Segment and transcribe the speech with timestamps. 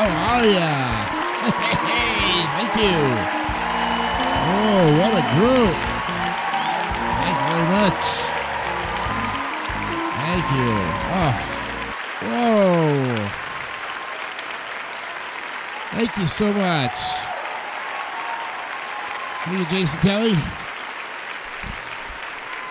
[0.00, 0.72] How are ya?
[1.84, 3.04] Hey, thank you.
[4.48, 5.76] Oh, what a group.
[7.20, 8.00] Thank you very much.
[10.24, 10.72] Thank you.
[11.20, 11.32] Oh,
[12.32, 13.28] whoa.
[15.92, 16.96] Thank you so much.
[19.44, 20.36] Thank you, Jason Kelly.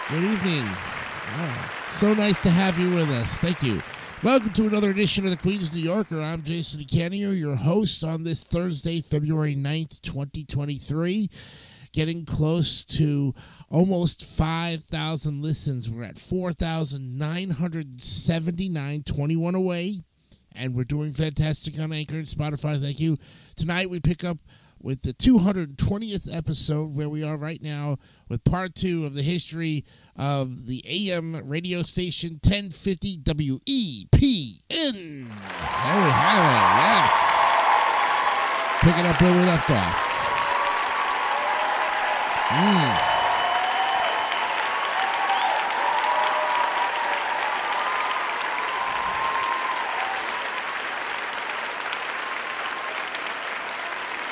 [0.10, 0.66] Good evening.
[0.66, 3.38] Oh, so nice to have you with us.
[3.38, 3.84] Thank you.
[4.22, 6.22] Welcome to another edition of the Queen's New Yorker.
[6.22, 11.30] I'm Jason DeCanio, your host on this Thursday, February 9th, 2023.
[11.94, 13.34] Getting close to
[13.70, 15.90] almost 5,000 listens.
[15.90, 20.02] We're at 4,979, 21 away.
[20.54, 22.78] And we're doing fantastic on Anchor and Spotify.
[22.78, 23.18] Thank you.
[23.56, 24.40] Tonight we pick up
[24.82, 29.86] with the 220th episode, where we are right now with part two of the history
[30.16, 34.60] of the AM radio station 1050 WEPN.
[34.70, 37.56] There we have it, yes.
[38.82, 40.06] Picking up where we left off.
[42.50, 43.10] Mm.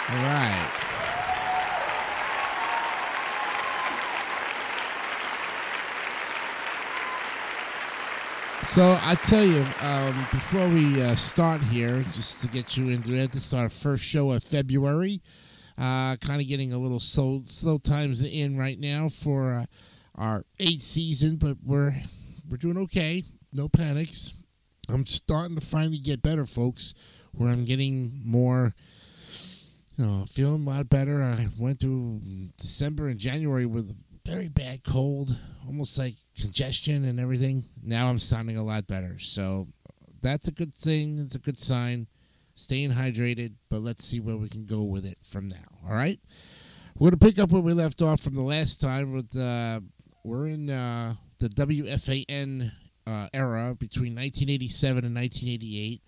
[0.09, 0.71] All right.
[8.77, 13.11] So I tell you, um, before we uh, start here, just to get you into
[13.15, 15.23] it, this is our first show of February.
[15.79, 19.65] Uh, kind of getting a little slow, slow times in right now for uh,
[20.13, 21.95] our eighth season, but we're
[22.47, 23.23] we're doing okay.
[23.51, 24.35] No panics.
[24.87, 26.93] I'm starting to finally get better, folks.
[27.31, 28.75] Where I'm getting more
[29.97, 31.23] you know, feeling a lot better.
[31.23, 32.21] I went through
[32.57, 33.95] December and January with
[34.27, 35.31] very bad cold,
[35.65, 37.63] almost like congestion and everything.
[37.81, 39.17] Now I'm sounding a lot better.
[39.19, 39.69] So
[40.21, 41.19] that's a good thing.
[41.19, 42.07] It's a good sign.
[42.53, 45.79] Staying hydrated, but let's see where we can go with it from now.
[45.87, 46.19] All right.
[46.99, 49.13] We're going to pick up where we left off from the last time.
[49.13, 49.79] With uh,
[50.25, 52.71] We're in uh, the WFAN
[53.05, 56.01] uh, era between 1987 and 1988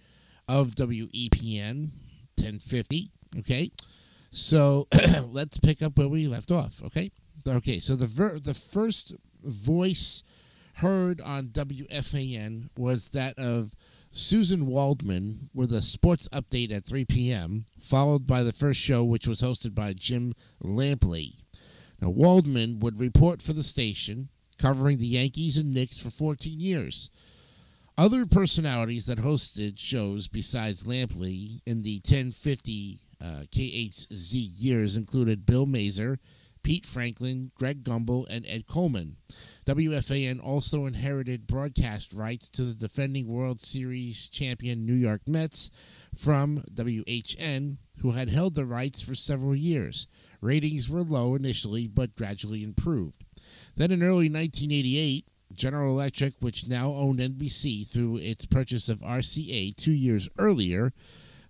[0.50, 1.91] of WEPN
[2.36, 3.12] 1050.
[3.38, 3.72] Okay,
[4.31, 4.88] so
[5.28, 6.81] let's pick up where we left off.
[6.84, 7.12] Okay,
[7.50, 7.80] okay.
[7.80, 10.24] So the ver- the first voice
[10.76, 13.76] heard on WFAN was that of
[14.12, 19.28] Suzyn Waldman with a sports update at 3 p.m., followed by the first show, which
[19.28, 20.34] was hosted by Jim
[20.64, 21.44] Lampley.
[22.02, 27.10] Now, Waldman would report for the station, covering the Yankees and Knicks for 14 years.
[27.98, 35.66] Other personalities that hosted shows besides Lampley in the 1050 uh, KHZ years included Bill
[35.66, 36.20] Mazer,
[36.64, 39.18] Pete Franklin, Greg Gumbel, and Ed Coleman.
[39.66, 45.72] WFAN also inherited broadcast rights to the defending World Series champion New York Mets
[46.16, 50.08] from WHN, who had held the rights for several years.
[50.42, 53.24] Ratings were low initially, but gradually improved.
[53.75, 59.75] Then in early 1988, General Electric, which now owned NBC through its purchase of RCA
[59.75, 60.94] two years earlier,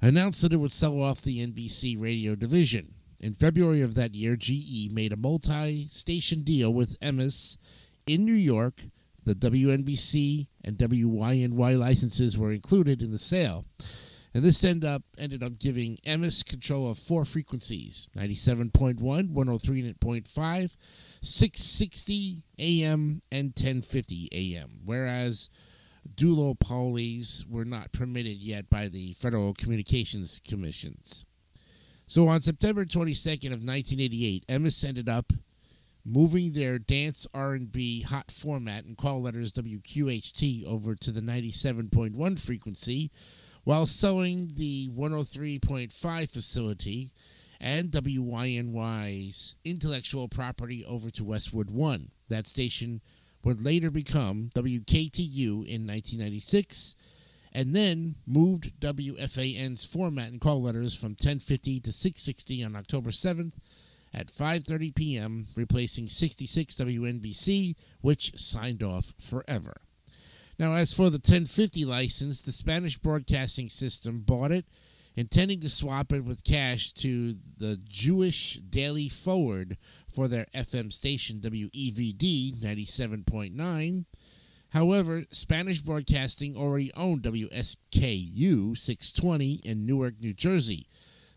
[0.02, 2.94] announced that it would sell off the NBC radio division.
[3.20, 7.58] In February of that year, GE made a multi station deal with Emmis
[8.08, 8.84] in New York.
[9.26, 13.66] The WNBC and WYNY licenses were included in the sale.
[14.34, 20.76] And this end up, ended up giving Emmis control of four frequencies 97.1, 103.5,
[21.22, 24.80] 660 AM, and 1050 AM.
[24.86, 25.50] Whereas
[26.16, 31.26] duopolies were not permitted yet by the Federal Communications Commissions.
[32.10, 35.32] So on September 22nd of 1988, Emmis ended up
[36.04, 43.12] moving their dance R&B hot format and call letters WQHT over to the 97.1 frequency
[43.64, 47.12] while selling the 103.5 facility
[47.62, 52.10] and WYNY's intellectual property over to Westwood One.
[52.28, 53.02] That station
[53.44, 56.96] would later become WKTU in 1996
[57.54, 63.54] and then moved WFAN's format and call letters from 1050 to 660 on October 7th
[64.14, 69.82] at 5:30 p.m., replacing 66 WNBC, which signed off forever.
[70.58, 74.66] Now, as for the 1050 license, the Spanish Broadcasting System bought it,
[75.16, 79.78] intending to swap it with cash to the Jewish Daily Forward
[80.12, 84.06] for their FM station WEVD 97.9.
[84.72, 90.88] However, Spanish Broadcasting already owned WSKQ 620 in Newark, New Jersey.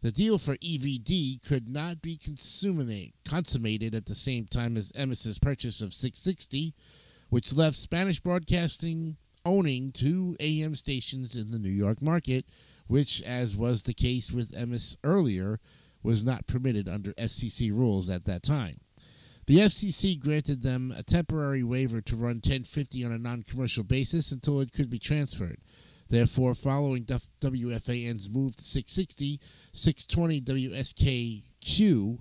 [0.02, 5.80] The deal for EVD could not be consummated at the same time as Emmis's purchase
[5.80, 6.74] of 660,
[7.30, 12.44] which left Spanish Broadcasting owning two AM stations in the New York market,
[12.86, 15.58] which, as was the case with Emiss earlier,
[16.02, 18.80] was not permitted under FCC rules at that time.
[19.46, 24.30] The FCC granted them a temporary waiver to run 1050 on a non commercial basis
[24.30, 25.58] until it could be transferred.
[26.08, 29.40] Therefore, following WFAN's move to 660,
[29.72, 30.40] 620
[30.70, 32.18] WSKQ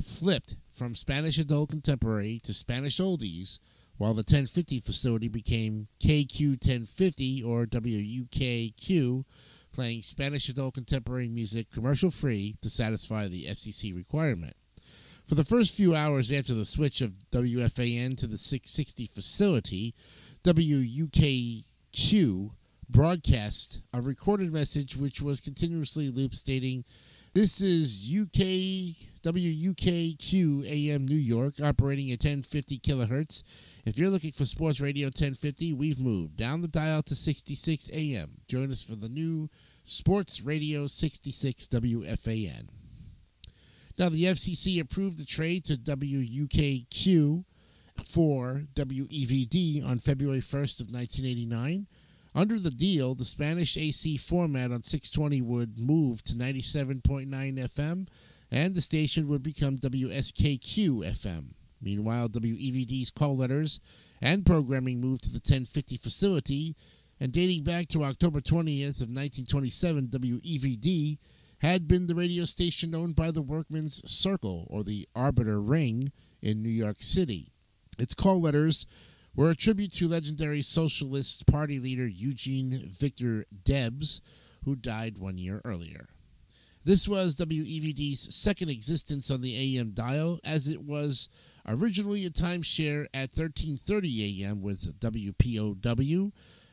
[0.00, 3.58] flipped from Spanish adult contemporary to Spanish oldies,
[3.96, 9.24] while the 1050 facility became KQ 1050 or WUKQ,
[9.72, 14.56] playing Spanish adult contemporary music commercial free to satisfy the FCC requirement.
[15.26, 19.94] For the first few hours after the switch of WFAN to the 660 facility,
[20.44, 21.54] WUKQ
[22.90, 26.84] broadcast a recorded message which was continuously looped stating,
[27.32, 33.42] This is UK WUKQ AM New York operating at 1050 kilohertz.
[33.86, 38.42] If you're looking for Sports Radio 1050, we've moved down the dial to 66 AM.
[38.46, 39.48] Join us for the new
[39.84, 42.83] Sports Radio 66 WFAN.
[43.96, 47.44] Now, the FCC approved the trade to WUKQ
[48.04, 51.86] for WEVD on February 1st of 1989.
[52.34, 58.08] Under the deal, the Spanish AC format on 620 would move to 97.9 FM,
[58.50, 61.50] and the station would become WSKQ FM.
[61.80, 63.78] Meanwhile, WEVD's call letters
[64.20, 66.74] and programming moved to the 1050 facility,
[67.20, 71.18] and dating back to October 20th of 1927, WEVD
[71.58, 76.12] had been the radio station owned by the Workmen's Circle, or the Arbeter Ring,
[76.42, 77.52] in New York City.
[77.98, 78.86] Its call letters
[79.34, 84.20] were a tribute to legendary Socialist Party leader Eugene Victor Debs,
[84.64, 86.08] who died one year earlier.
[86.84, 91.30] This was WEVD's second existence on the AM dial, as it was
[91.66, 96.32] originally a timeshare at 1330 AM with WPOW,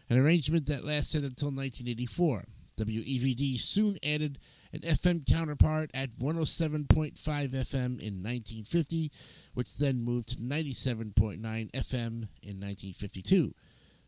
[0.09, 2.43] an arrangement that lasted until 1984.
[2.77, 4.37] WEVD soon added
[4.73, 6.87] an FM counterpart at 107.5
[7.17, 9.11] FM in 1950,
[9.53, 13.53] which then moved to 97.9 FM in 1952.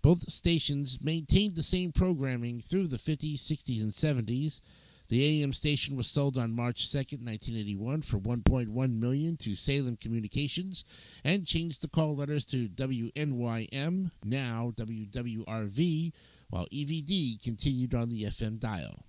[0.01, 4.61] Both stations maintained the same programming through the 50s, 60s, and 70s.
[5.09, 10.83] The AM station was sold on March 2, 1981 for 1.1 million to Salem Communications
[11.23, 16.13] and changed the call letters to WNYM, now WWRV,
[16.49, 19.05] while EVD continued on the FM dial.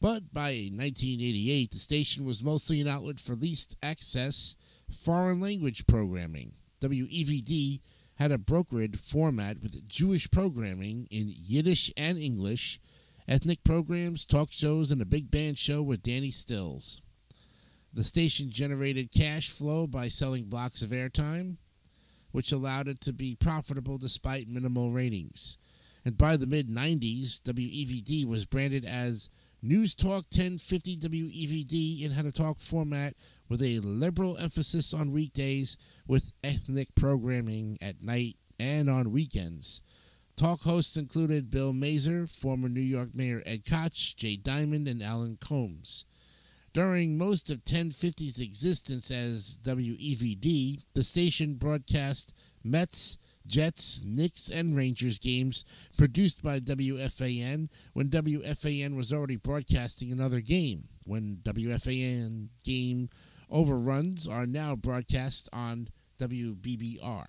[0.00, 4.56] But by 1988, the station was mostly an outlet for least access
[4.90, 6.52] foreign language programming.
[6.80, 7.80] WEVD
[8.16, 12.78] had a brokered format with Jewish programming in Yiddish and English,
[13.26, 17.02] ethnic programs, talk shows, and a big band show with Danny Stills.
[17.92, 21.56] The station generated cash flow by selling blocks of airtime,
[22.30, 25.56] which allowed it to be profitable despite minimal ratings.
[26.04, 29.30] And by the mid 90s, WEVD was branded as
[29.62, 33.14] News Talk 1050 WEVD in had a talk format
[33.48, 39.80] with a liberal emphasis on weekdays with ethnic programming at night and on weekends.
[40.36, 45.38] Talk hosts included Bill Mazer, former New York Mayor Ed Koch, Jay Diamond, and Alan
[45.40, 46.04] Colmes.
[46.74, 55.18] During most of 1050's existence as WEVD, the station broadcast Mets, Jets, Knicks, and Rangers
[55.18, 55.64] games
[55.96, 60.88] produced by WFAN when WFAN was already broadcasting another game.
[61.04, 63.08] When WFAN game
[63.50, 65.88] overruns are now broadcast on
[66.18, 67.26] WBBR.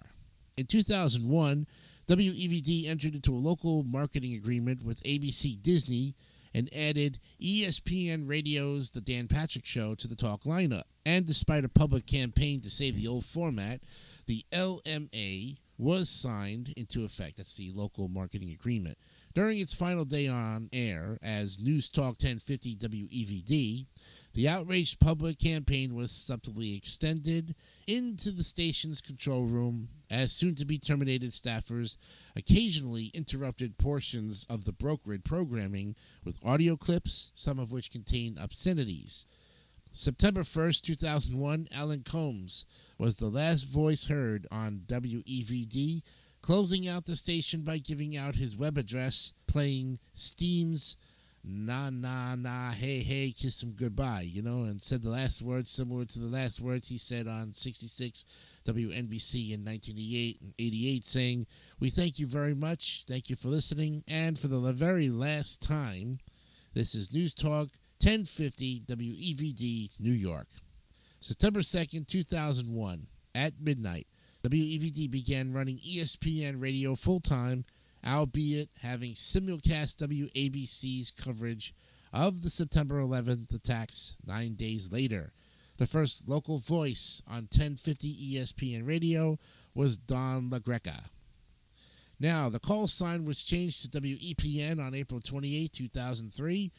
[0.58, 1.68] In 2001,
[2.08, 6.16] WEVD entered into a local marketing agreement with ABC Disney
[6.54, 10.84] and added ESPN Radio's The Dan Patrick Show to the talk lineup.
[11.06, 13.82] And despite a public campaign to save the old format,
[14.26, 17.38] the LMA was signed into effect.
[17.38, 18.98] That's the local marketing agreement.
[19.34, 23.86] During its final day on air as News Talk 1050 WEVD,
[24.34, 27.56] the outraged public campaign was subtly extended
[27.86, 31.98] into the station's control room as soon to be terminated staffers
[32.36, 39.28] occasionally interrupted portions of the brokered programming with audio clips, some of which contained obscenities.
[39.98, 42.66] September 1st, 2001, Alan Colmes
[43.00, 46.04] was the last voice heard on WEVD
[46.44, 50.98] closing out the station by giving out his web address, playing Steam's
[51.44, 55.70] na na na hey hey kiss him goodbye you know and said the last words
[55.70, 58.26] similar to the last words he said on 66
[58.66, 61.48] WNBC in 1988 and 88 saying
[61.80, 63.06] we thank you very much.
[63.08, 64.04] Thank you for listening.
[64.10, 66.20] And for the very last time
[66.74, 67.70] this is News Talk
[68.02, 70.48] 1050 WEVD New York
[71.20, 74.08] September 2nd 2001 at midnight
[74.44, 77.66] WEVD began running ESPN radio full time
[78.06, 81.74] albeit having simulcast WABC's coverage
[82.14, 85.34] of the September 11th attacks nine days later.
[85.78, 89.38] The first local voice on 1050 ESPN radio
[89.76, 91.10] was Don LaGreca.
[92.20, 96.72] Now, the call sign was changed to WEPN on April 28, 2003,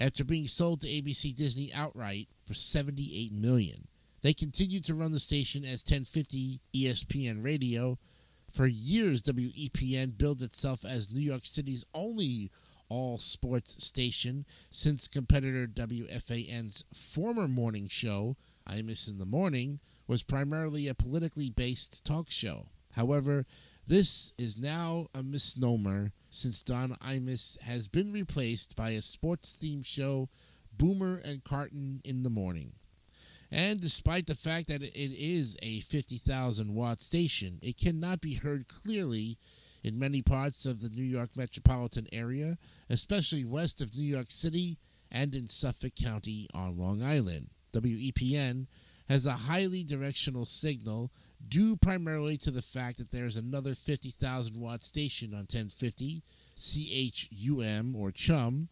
[0.00, 3.86] after being sold to ABC Disney outright for 78 million.
[4.22, 7.98] They continued to run the station as 1050 ESPN radio
[8.52, 12.50] for years, WEPN billed itself as New York City's only
[12.88, 18.36] all sports station since competitor WFAN's former morning show,
[18.68, 19.78] Imus in the Morning,
[20.08, 22.66] was primarily a politically based talk show.
[22.94, 23.46] However,
[23.90, 29.84] this is now a misnomer since Don Imus has been replaced by a sports themed
[29.84, 30.28] show,
[30.78, 32.74] Boomer and Carton in the Morning.
[33.50, 38.68] And despite the fact that it is a 50,000 watt station, it cannot be heard
[38.68, 39.38] clearly
[39.82, 44.78] in many parts of the New York metropolitan area, especially west of New York City
[45.10, 47.48] and in Suffolk County on Long Island.
[47.72, 48.68] WEPN
[49.08, 51.10] has a highly directional signal
[51.48, 56.22] due primarily to the fact that there is another 50,000 watt station on 1050
[56.56, 58.68] CHUM or CHUM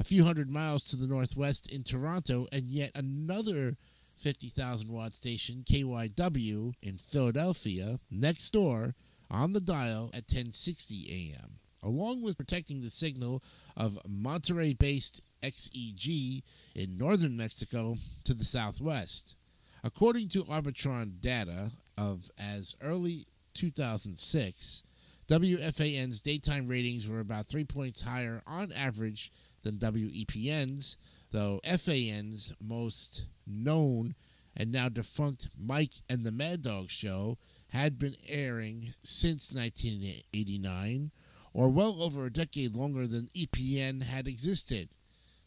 [0.00, 3.76] a few hundred miles to the northwest in Toronto and yet another
[4.16, 8.94] 50,000 watt station KYW in Philadelphia next door
[9.30, 13.42] on the dial at 1060 AM, along with protecting the signal
[13.76, 16.42] of Monterrey based XEG
[16.74, 19.36] in northern Mexico to the southwest.
[19.82, 24.82] According to Arbitron data of as early 2006,
[25.28, 29.30] WFAN's daytime ratings were about three points higher on average
[29.62, 30.96] than WEPN's,
[31.30, 34.14] though FAN's most known
[34.56, 41.10] and now defunct Mike and the Mad Dog show had been airing since 1989,
[41.54, 44.90] or well over a decade longer than EPN had existed.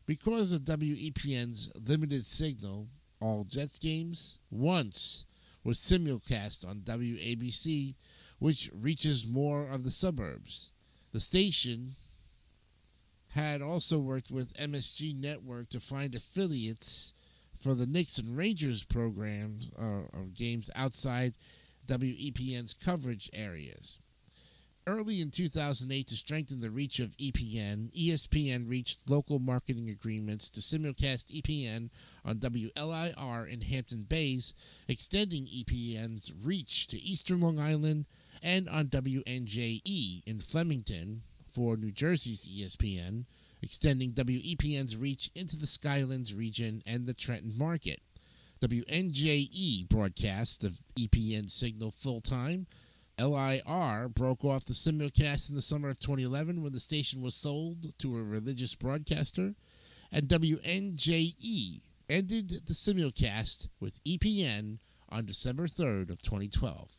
[0.07, 2.87] Because of WEPN's limited signal,
[3.19, 5.25] all Jets games once
[5.65, 7.95] was simulcast on WABC,
[8.39, 10.69] which reaches more of the suburbs.
[11.11, 11.95] The station
[13.29, 17.13] had also worked with MSG Network to find affiliates
[17.59, 21.33] for the Knicks and Rangers programs uh, or games outside
[21.87, 23.99] WEPN's coverage areas.
[24.87, 30.59] Early in 2008, to strengthen the reach of EPN, ESPN reached local marketing agreements to
[30.59, 31.89] simulcast EPN
[32.23, 34.53] on WLIR in Hampton Bays,
[34.87, 38.05] extending EPN's reach to eastern Long Island,
[38.43, 43.25] and on WNJE in Flemington for New Jersey's ESPN,
[43.63, 48.01] extending WEPN's reach into the Skylands region and the Trenton market.
[48.61, 52.67] WNJE broadcasts the EPN signal full time.
[53.19, 57.97] LIR broke off the simulcast in the summer of 2011 when the station was sold
[57.99, 59.55] to a religious broadcaster.
[60.11, 64.79] And WNJE ended the simulcast with EPN
[65.09, 66.89] on December 3rd of 2012.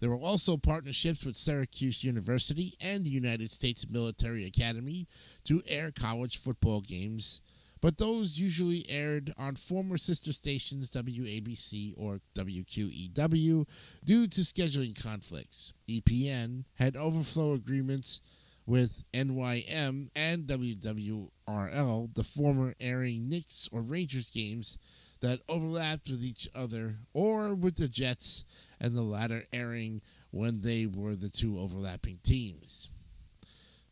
[0.00, 5.06] There were also partnerships with Syracuse University and the United States Military Academy
[5.44, 7.40] to air college football games,
[7.86, 13.64] but those usually aired on former sister stations WABC or WQEW
[14.04, 15.72] due to scheduling conflicts.
[15.88, 18.22] EPN had overflow agreements
[18.66, 24.78] with NYM and WWRL, the former airing Knicks or Rangers games
[25.20, 28.44] that overlapped with each other, or with the Jets
[28.80, 30.02] and the latter airing
[30.32, 32.90] when they were the two overlapping teams.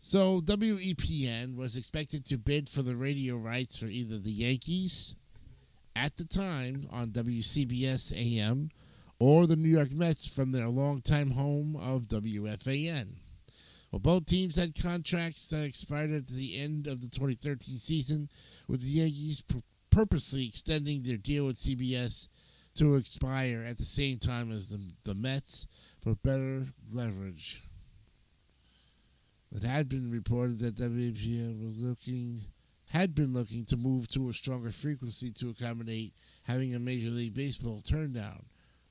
[0.06, 5.16] So WEPN was expected to bid for the radio rights for either the Yankees
[5.96, 8.68] at the time on WCBS AM
[9.18, 13.14] or the New York Mets from their longtime home of WFAN.
[13.90, 18.28] Well, both teams had contracts that expired at the end of the 2013 season,
[18.68, 19.42] with the Yankees
[19.88, 22.28] purposely extending their deal with CBS
[22.74, 25.66] to expire at the same time as the, the Mets
[26.02, 27.63] for better leverage.
[29.54, 32.40] It had been reported that WPN was looking
[32.90, 37.34] had been looking to move to a stronger frequency to accommodate having a Major League
[37.34, 38.44] Baseball turn down.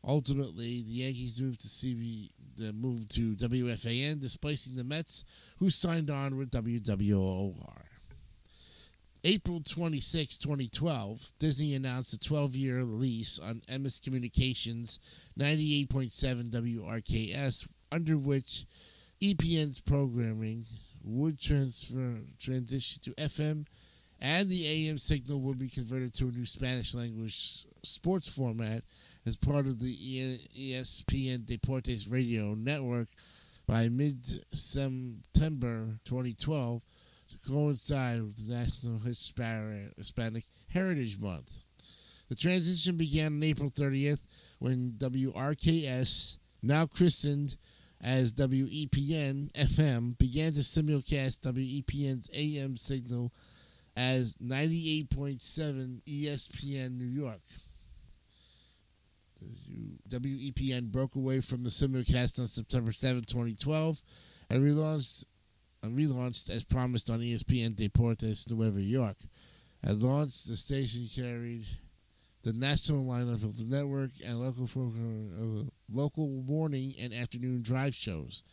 [0.06, 5.24] Ultimately, the Yankees moved to CB, the move to WFAN, displacing the Mets,
[5.60, 7.84] who signed on with WWOR.
[9.26, 15.00] April 26, 2012, Disney announced a 12 year lease on Emmis Communications
[15.40, 18.66] 98.7 WRKS, under which
[19.24, 20.66] EPN's programming
[21.02, 23.66] would transfer transition to FM
[24.20, 28.84] and the AM signal would be converted to a new Spanish language sports format
[29.26, 33.08] as part of the ESPN Deportes radio network
[33.66, 36.82] by mid September 2012
[37.32, 41.62] to coincide with the National Hispanic Heritage Month.
[42.28, 44.28] The transition began on April 30th
[44.60, 47.56] when WRKS, now christened
[48.04, 53.32] as WEPN FM, began to simulcast WEPN's AM signal
[53.96, 57.42] as 98.7 ESPN New York.
[60.10, 64.04] WEPN broke away from the simulcast on September 7, 2012,
[64.50, 65.26] and relaunched,
[65.82, 69.18] and relaunched as promised on ESPN Deportes Nueva York.
[69.82, 71.66] At launch, the station carried
[72.44, 78.44] the national lineup of the network and local program, local morning and afternoon drive shows.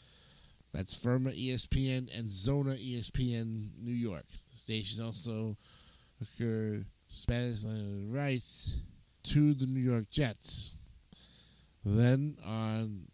[0.73, 4.27] That's Firma ESPN and Zona ESPN New York.
[4.51, 5.57] The station also
[6.21, 7.65] occurred Spanish
[8.09, 8.79] rights
[9.25, 10.73] to the New York Jets.
[11.85, 13.09] Then on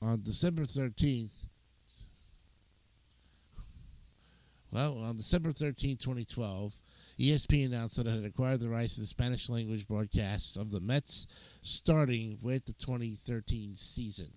[0.00, 1.46] on December thirteenth,
[4.70, 6.78] well, on December thirteenth, 2012,
[7.18, 10.80] ESPN announced that it had acquired the rights to the Spanish language broadcasts of the
[10.80, 11.26] Mets
[11.60, 14.32] starting with the 2013 season.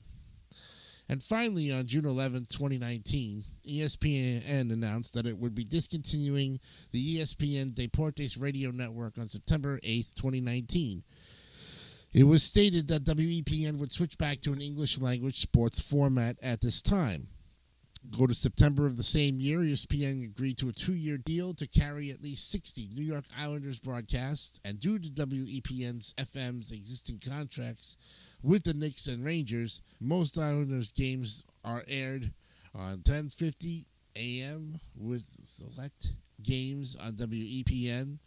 [1.09, 6.59] And finally, on June 11, 2019, ESPN announced that it would be discontinuing
[6.91, 11.03] the ESPN Deportes radio network on September 8, 2019.
[12.13, 16.61] It was stated that WEPN would switch back to an English language sports format at
[16.61, 17.27] this time.
[18.17, 21.67] Go to September of the same year, ESPN agreed to a two year deal to
[21.67, 27.97] carry at least 60 New York Islanders broadcasts, and due to WEPN's FM's existing contracts
[28.41, 32.33] with the Knicks and Rangers, most Islanders games are aired
[32.73, 34.79] on 10:50 a.m.
[34.95, 38.19] with select games on WEPN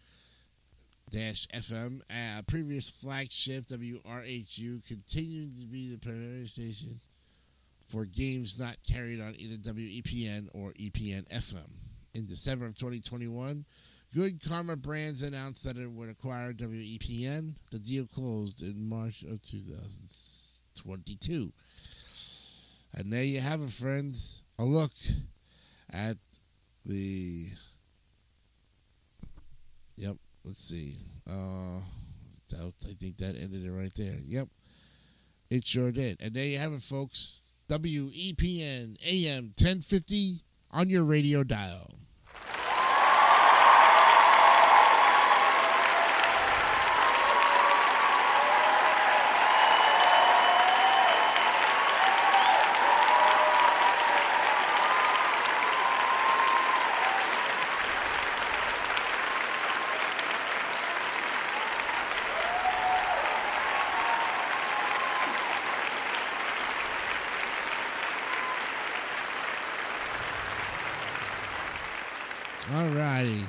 [1.13, 2.03] FM.
[2.11, 7.01] Uh, previous flagship WRHU continuing to be the primary station
[7.91, 11.69] for games not carried on either WEPN or EPN FM.
[12.15, 13.65] In December of 2021,
[14.15, 17.55] Good Karma Brands announced that it would acquire WEPN.
[17.71, 21.53] The deal closed in March of 2022.
[22.95, 24.43] And there you have it, friends.
[24.59, 24.93] A look
[25.93, 26.17] at
[26.85, 27.47] the.
[29.97, 30.97] Yep, let's see.
[31.29, 31.79] Uh,
[32.53, 34.17] I think that ended it right there.
[34.27, 34.49] Yep,
[35.51, 36.21] it sure did.
[36.21, 37.50] And there you have it, folks.
[37.71, 40.41] WEPN AM 1050
[40.73, 42.01] on your radio dial.
[72.73, 73.41] All righty.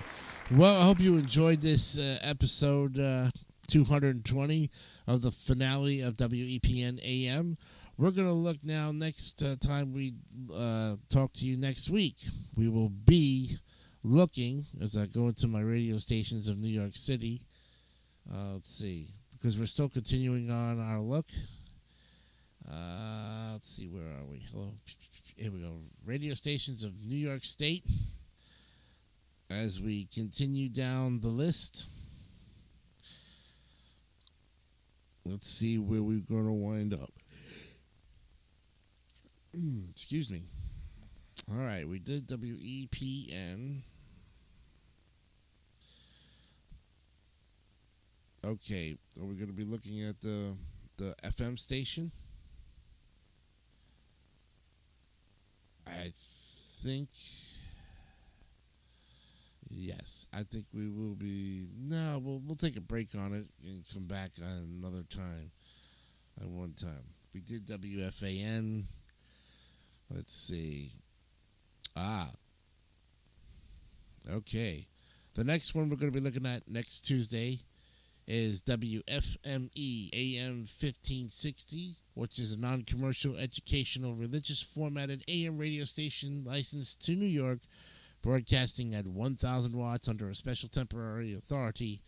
[0.49, 3.29] Well, I hope you enjoyed this uh, episode uh,
[3.67, 4.71] 220
[5.05, 7.55] of the finale of WEPN AM.
[7.99, 10.15] We're going to look now next uh, time we
[10.51, 12.15] uh, talk to you next week.
[12.55, 13.57] We will be
[14.03, 17.41] looking, as I go into my radio stations of New York City,
[18.27, 21.27] uh, let's see, because we're still continuing on our look.
[22.67, 24.39] Uh, let's see, where are we?
[24.51, 24.71] Hello.
[25.35, 25.73] Here we go.
[26.07, 27.83] Radio stations of New York State
[29.59, 31.87] as we continue down the list.
[35.25, 37.11] Let's see where we're going to wind up.
[39.53, 40.43] Hmm, excuse me.
[41.51, 43.81] All right, we did WEPN.
[48.43, 50.55] Okay, are we going to be looking at the
[50.97, 52.11] the FM station?
[55.85, 57.09] I think
[59.73, 61.65] Yes, I think we will be.
[61.79, 65.51] No, we'll we'll take a break on it and come back on another time.
[66.39, 68.86] At one time, we did WFAN.
[70.10, 70.91] Let's see.
[71.95, 72.29] Ah.
[74.29, 74.88] Okay.
[75.36, 77.60] The next one we're going to be looking at next Tuesday
[78.27, 86.43] is WFME AM 1560, which is a non commercial, educational, religious formatted AM radio station
[86.45, 87.60] licensed to New York,
[88.21, 92.01] broadcasting at 1,000 watts under a special temporary authority.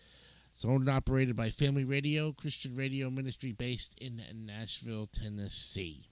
[0.52, 6.08] It's owned and operated by Family Radio, Christian radio ministry based in Nashville, Tennessee.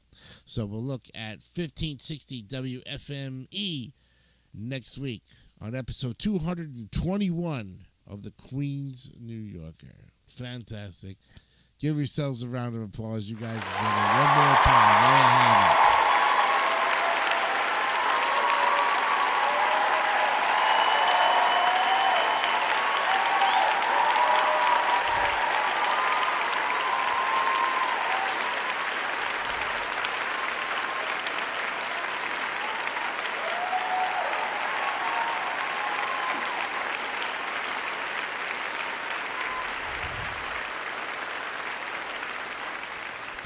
[0.46, 3.92] So we'll look at 1560 WFME
[4.54, 5.24] next week
[5.62, 10.10] on episode 221 of the Queen's New Yorker.
[10.26, 11.18] Fantastic.
[11.80, 13.30] Give yourselves a round of applause.
[13.30, 13.64] You guys.
[13.64, 16.01] One more time.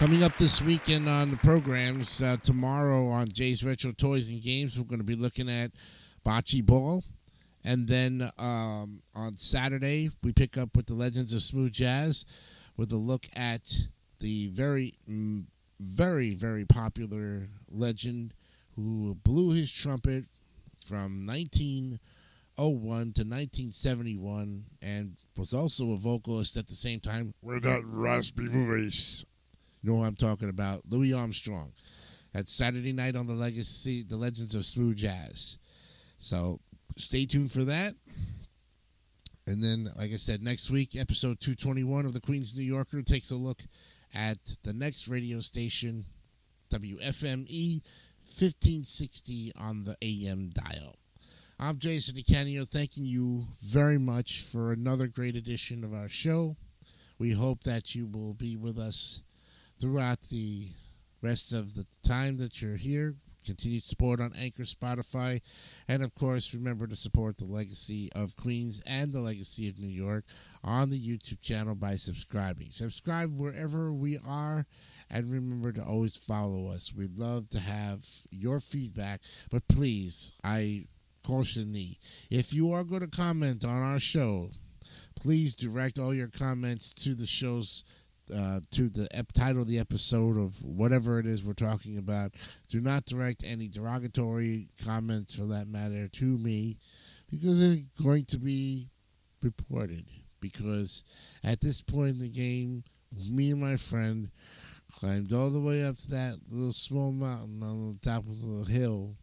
[0.06, 4.78] Coming up this weekend on the programs, uh, tomorrow on Jay's Retro Toys and Games,
[4.78, 5.72] we're going to be looking at
[6.24, 7.04] Bocce Ball.
[7.64, 12.24] And then um, on Saturday, we pick up with the Legends of Smooth Jazz
[12.78, 13.88] with a look at
[14.20, 14.94] the very,
[15.80, 18.36] very, very popular legend
[18.76, 20.26] who blew his trumpet
[20.78, 21.98] from 1901
[22.60, 29.26] to 1971 and was also a vocalist at the same time with that raspy voice
[29.86, 30.82] know what I'm talking about.
[30.90, 31.72] Louis Armstrong.
[32.34, 35.58] That's Saturday night on the Legacy, the Legends of Smooth Jazz.
[36.18, 36.60] So
[36.98, 37.96] stay tuned for that.
[39.48, 43.32] And then, like I said, next week, episode 221 of the Queen's New Yorker takes
[43.32, 43.62] a look
[44.14, 46.06] at the next radio station,
[46.72, 47.84] WFME
[48.24, 50.96] 1560 on the AM dial.
[51.60, 56.56] I'm Jason DeCanio, thanking you very much for another great edition of our show.
[57.20, 59.22] We hope that you will be with us
[59.80, 60.68] throughout the
[61.22, 63.16] rest of the time that you're here.
[63.46, 65.40] Continued support on Anchor, Spotify,
[65.88, 69.88] and of course, remember to support the legacy of Queens and the legacy of New
[69.88, 70.26] York
[70.64, 72.72] on the YouTube channel by subscribing.
[72.72, 74.66] Subscribe wherever we are,
[75.12, 76.92] and remember to always follow us.
[76.92, 80.86] We'd love to have your feedback, but please, I
[81.24, 81.98] caution thee
[82.30, 84.50] if you are going to comment on our show,
[85.16, 87.84] please direct all your comments to the show's
[88.34, 92.32] uh, to the ep- title of the episode of whatever it is we're talking about.
[92.70, 96.78] Do not direct any derogatory comments, for that matter, to me,
[97.30, 98.90] because they're going to be
[99.42, 100.06] reported.
[100.40, 101.04] Because
[101.44, 102.84] at this point in the game,
[103.30, 104.30] me and my friend
[104.92, 108.72] climbed all the way up to that little small mountain on the top of the
[108.72, 109.16] hill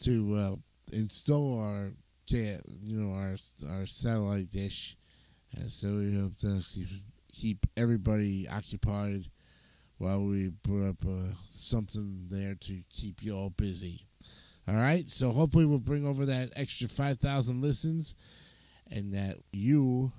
[0.00, 0.56] to uh,
[0.92, 1.92] install our
[2.30, 3.36] you know, our
[3.70, 4.96] our satellite dish,
[5.56, 6.88] and so we hope to keep
[7.34, 9.26] keep everybody occupied
[9.98, 14.06] while we put up uh, something there to keep you all busy.
[14.66, 18.14] All right, so hopefully we'll bring over that extra 5,000 listens
[18.90, 20.12] and that you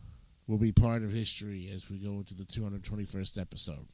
[0.48, 3.88] will be part of history as we go into the 221st episode.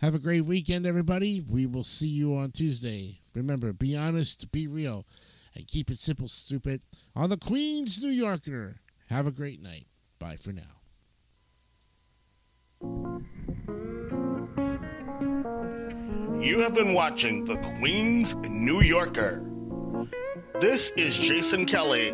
[0.00, 1.40] Have a great weekend, everybody.
[1.40, 3.20] We will see you on Tuesday.
[3.34, 5.06] Remember, be honest, be real,
[5.56, 6.82] and keep it simple, stupid.
[7.16, 8.76] On the Queen's New Yorker.
[9.08, 9.86] Have a great night.
[10.18, 10.75] Bye for now.
[16.46, 19.44] You have been watching the Queen's New Yorker.
[20.60, 22.12] This is Jason Kelly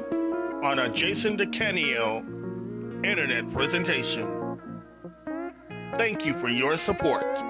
[0.62, 4.58] on a Jason DeCanio internet presentation.
[5.96, 7.42] Thank you for your support.